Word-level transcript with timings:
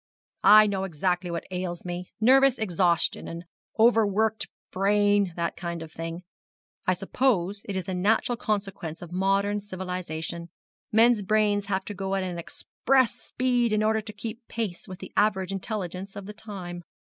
'I 0.43 0.65
know 0.65 0.83
exactly 0.83 1.29
what 1.29 1.43
ails 1.51 1.85
me 1.85 2.09
nervous 2.19 2.57
exhaustion, 2.57 3.27
an 3.27 3.43
over 3.77 4.03
worked 4.07 4.47
brain, 4.71 5.27
and 5.27 5.35
that 5.35 5.55
kind 5.55 5.83
of 5.83 5.91
thing. 5.91 6.23
I 6.87 6.93
suppose 6.93 7.61
it 7.69 7.75
is 7.75 7.87
a 7.87 7.93
natural 7.93 8.35
consequence 8.35 9.03
of 9.03 9.11
modern 9.11 9.59
civilisation: 9.59 10.49
men's 10.91 11.21
brains 11.21 11.67
have 11.67 11.85
to 11.85 11.93
go 11.93 12.15
at 12.15 12.23
express 12.23 13.13
speed 13.13 13.71
in 13.71 13.83
order 13.83 14.01
to 14.01 14.11
keep 14.11 14.47
pace 14.47 14.87
with 14.87 14.97
the 14.97 15.11
average 15.15 15.51
intelligence 15.51 16.15
of 16.15 16.25
the 16.25 16.33
time.' 16.33 16.81